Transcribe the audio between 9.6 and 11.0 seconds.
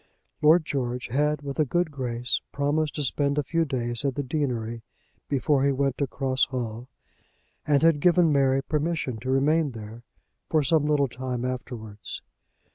there for some